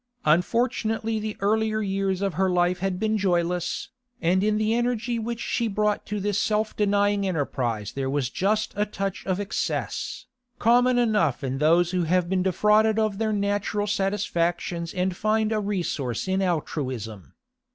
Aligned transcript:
Unfortunately 0.25 1.19
the 1.19 1.37
earlier 1.41 1.79
years 1.79 2.23
of 2.23 2.33
her 2.33 2.49
life 2.49 2.79
had 2.79 2.99
been 2.99 3.19
joyless, 3.19 3.89
and 4.19 4.43
in 4.43 4.57
the 4.57 4.73
energy 4.73 5.19
which 5.19 5.39
she 5.39 5.67
brought 5.67 6.07
to 6.07 6.19
this 6.19 6.39
self 6.39 6.75
denying 6.75 7.27
enterprise 7.27 7.91
there 7.91 8.09
was 8.09 8.31
just 8.31 8.73
a 8.75 8.87
touch 8.87 9.23
of 9.27 9.39
excess, 9.39 10.25
common 10.57 10.97
enough 10.97 11.43
in 11.43 11.59
those 11.59 11.91
who 11.91 12.05
have 12.05 12.27
been 12.27 12.41
defrauded 12.41 12.97
of 12.97 13.19
their 13.19 13.31
natural 13.31 13.85
satisfactions 13.85 14.91
and 14.91 15.15
find 15.15 15.51
a 15.51 15.59
resource 15.59 16.27
in 16.27 16.41
altruism. 16.41 17.35